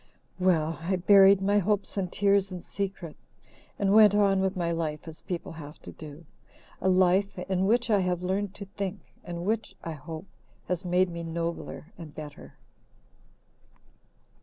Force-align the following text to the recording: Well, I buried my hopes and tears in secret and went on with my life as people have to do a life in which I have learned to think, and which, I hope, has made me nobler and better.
Well, 0.39 0.79
I 0.81 0.95
buried 0.95 1.41
my 1.43 1.59
hopes 1.59 1.95
and 1.95 2.11
tears 2.11 2.51
in 2.51 2.63
secret 2.63 3.15
and 3.77 3.93
went 3.93 4.15
on 4.15 4.41
with 4.41 4.55
my 4.57 4.71
life 4.71 5.07
as 5.07 5.21
people 5.21 5.51
have 5.51 5.79
to 5.83 5.91
do 5.91 6.25
a 6.81 6.89
life 6.89 7.37
in 7.37 7.67
which 7.67 7.91
I 7.91 7.99
have 7.99 8.23
learned 8.23 8.55
to 8.55 8.65
think, 8.65 9.13
and 9.23 9.45
which, 9.45 9.75
I 9.83 9.91
hope, 9.93 10.25
has 10.67 10.83
made 10.83 11.09
me 11.11 11.21
nobler 11.21 11.93
and 11.99 12.15
better. 12.15 12.55